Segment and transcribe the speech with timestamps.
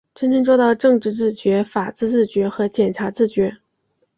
[0.15, 3.57] 真正做到政治自觉、法治自觉和检察自觉